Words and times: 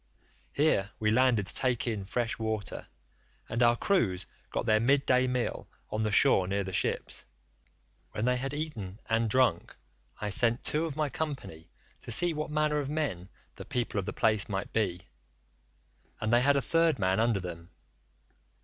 Here 0.51 0.89
we 0.99 1.11
landed 1.11 1.45
to 1.45 1.53
take 1.53 1.85
in 1.85 2.05
fresh 2.05 2.39
water, 2.39 2.87
and 3.47 3.61
our 3.61 3.75
crews 3.75 4.25
got 4.49 4.65
their 4.65 4.79
mid 4.79 5.05
day 5.05 5.27
meal 5.27 5.69
on 5.91 6.01
the 6.01 6.11
shore 6.11 6.47
near 6.47 6.63
the 6.63 6.73
ships. 6.73 7.23
When 8.09 8.25
they 8.25 8.37
had 8.37 8.51
eaten 8.51 8.97
and 9.07 9.29
drunk 9.29 9.75
I 10.19 10.31
sent 10.31 10.63
two 10.63 10.87
of 10.87 10.95
my 10.95 11.09
company 11.09 11.69
to 11.99 12.11
see 12.11 12.33
what 12.33 12.49
manner 12.49 12.79
of 12.79 12.89
men 12.89 13.29
the 13.57 13.63
people 13.63 13.99
of 13.99 14.07
the 14.07 14.11
place 14.11 14.49
might 14.49 14.73
be, 14.73 15.01
and 16.19 16.33
they 16.33 16.41
had 16.41 16.55
a 16.55 16.63
third 16.63 16.97
man 16.97 17.19
under 17.19 17.39
them. 17.39 17.69